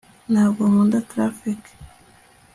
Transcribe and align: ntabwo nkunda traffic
ntabwo 0.31 0.61
nkunda 0.69 0.97
traffic 1.11 1.61